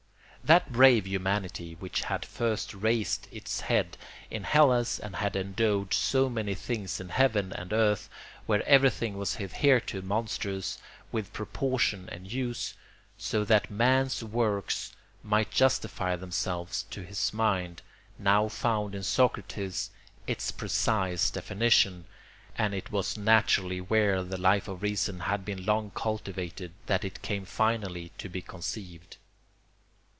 That 0.43 0.73
brave 0.73 1.07
humanity 1.07 1.75
which 1.79 2.01
had 2.01 2.25
first 2.25 2.73
raised 2.73 3.25
its 3.31 3.61
head 3.61 3.95
in 4.29 4.43
Hellas 4.43 4.99
and 4.99 5.15
had 5.15 5.37
endowed 5.37 5.93
so 5.93 6.29
many 6.29 6.55
things 6.55 6.99
in 6.99 7.07
heaven 7.07 7.53
and 7.53 7.71
earth, 7.71 8.09
where 8.47 8.65
everything 8.67 9.17
was 9.17 9.35
hitherto 9.35 10.01
monstrous, 10.01 10.77
with 11.09 11.31
proportion 11.31 12.09
and 12.11 12.29
use, 12.29 12.73
so 13.17 13.45
that 13.45 13.71
man's 13.71 14.25
works 14.25 14.93
might 15.23 15.51
justify 15.51 16.17
themselves 16.17 16.83
to 16.89 17.01
his 17.01 17.31
mind, 17.31 17.81
now 18.19 18.49
found 18.49 18.93
in 18.93 19.03
Socrates 19.03 19.89
its 20.27 20.51
precise 20.51 21.29
definition; 21.29 22.05
and 22.57 22.73
it 22.73 22.91
was 22.91 23.15
naturally 23.15 23.79
where 23.79 24.21
the 24.21 24.37
Life 24.41 24.67
of 24.67 24.81
Reason 24.81 25.21
had 25.21 25.45
been 25.45 25.65
long 25.65 25.91
cultivated 25.95 26.73
that 26.87 27.05
it 27.05 27.21
came 27.21 27.45
finally 27.45 28.11
to 28.17 28.27
be 28.27 28.41
conceived. 28.41 29.15